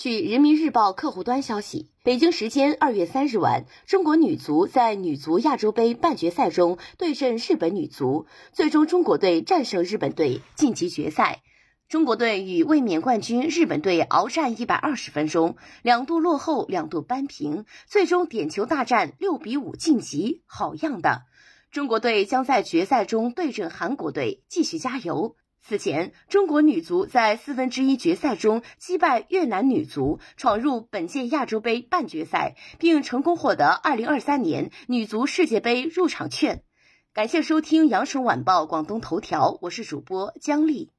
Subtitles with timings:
[0.00, 11.42] 据人民日报客户端消息，北京时间二月三日晚，中国女足在女足亚洲杯半决赛中对阵日本女足，最终中国队战胜日本队晋级决赛。
[11.86, 21.24] 中国队与卫冕冠军日本队鏖战一百二十分钟，两度落后，两度扳平，最终点球大战六比五晋级，好样的！
[21.70, 25.36] 中国队将在决赛中对阵韩国队，继续加油。
[25.62, 36.62] 此前，中国女足在四分之一决赛中击败越南女足，闯入本届亚洲杯半决赛，并成功获得二零二三年女足世界杯入场券。
[37.12, 40.90] 感谢收听羊城晚报广东头条，我是主播姜丽。